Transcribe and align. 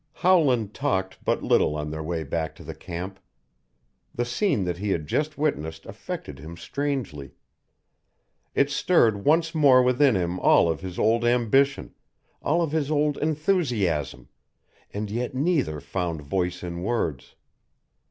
Howland 0.13 0.73
talked 0.73 1.23
but 1.23 1.43
little 1.43 1.75
on 1.75 1.91
their 1.91 2.01
way 2.01 2.23
back 2.23 2.55
to 2.55 2.73
camp. 2.73 3.19
The 4.15 4.25
scene 4.25 4.63
that 4.63 4.79
he 4.79 4.89
had 4.89 5.05
just 5.05 5.37
witnessed 5.37 5.85
affected 5.85 6.39
him 6.39 6.57
strangely; 6.57 7.35
it 8.55 8.71
stirred 8.71 9.23
once 9.25 9.53
more 9.53 9.83
within 9.83 10.15
him 10.15 10.39
all 10.39 10.67
of 10.67 10.81
his 10.81 10.97
old 10.97 11.23
ambition, 11.23 11.93
all 12.41 12.63
of 12.63 12.71
his 12.71 12.89
old 12.89 13.19
enthusiasm, 13.19 14.27
and 14.91 15.11
yet 15.11 15.35
neither 15.35 15.79
found 15.79 16.23
voice 16.23 16.63
in 16.63 16.81
words. 16.81 17.35